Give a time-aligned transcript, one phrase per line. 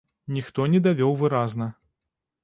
[0.35, 1.67] Ніхто не давёў выразна.